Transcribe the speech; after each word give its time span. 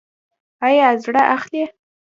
ایا 0.67 0.87
زړه 1.03 1.23
اخلئ؟ 1.35 1.63